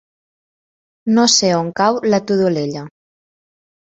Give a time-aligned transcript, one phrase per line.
[1.17, 2.85] No sé on cau la Todolella.